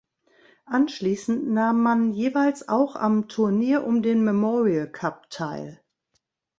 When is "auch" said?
2.69-2.95